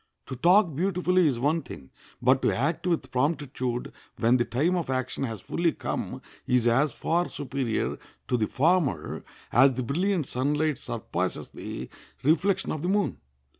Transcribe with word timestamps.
To 0.25 0.35
talk 0.35 0.75
beautifully 0.75 1.27
is 1.27 1.37
one 1.37 1.61
thing, 1.61 1.91
but 2.23 2.41
to 2.41 2.51
act 2.51 2.87
with 2.87 3.11
promptitude 3.11 3.93
when 4.17 4.37
the 4.37 4.45
time 4.45 4.75
of 4.75 4.89
action 4.89 5.25
has 5.25 5.41
fully 5.41 5.73
come 5.73 6.23
is 6.47 6.65
as 6.65 6.91
far 6.91 7.29
superior 7.29 7.99
to 8.27 8.35
the 8.35 8.47
former 8.47 9.23
as 9.51 9.75
the 9.75 9.83
brilliant 9.83 10.25
sunlight 10.25 10.79
surpasses 10.79 11.51
the 11.51 11.87
reflection 12.23 12.71
of 12.71 12.81
the 12.81 12.89
moon. 12.89 13.19